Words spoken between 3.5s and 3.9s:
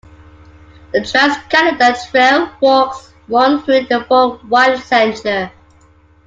through